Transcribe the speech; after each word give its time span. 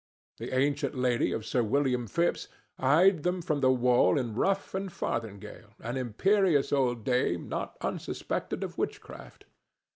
The 0.39 0.57
ancient 0.57 0.95
lady 0.95 1.31
of 1.31 1.45
Sir 1.45 1.61
William 1.61 2.07
Phipps 2.07 2.47
eyed 2.79 3.21
them 3.21 3.39
from 3.39 3.61
the 3.61 3.69
wall 3.69 4.17
in 4.17 4.33
ruff 4.33 4.73
and 4.73 4.91
farthingale, 4.91 5.75
an 5.79 5.95
imperious 5.95 6.73
old 6.73 7.03
dame 7.03 7.47
not 7.47 7.77
unsuspected 7.81 8.63
of 8.63 8.79
witchcraft. 8.79 9.45